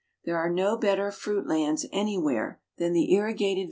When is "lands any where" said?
1.47-2.59